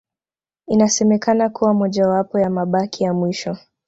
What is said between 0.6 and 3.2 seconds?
Inasemekana kuwa mojawapo ya mabaki ya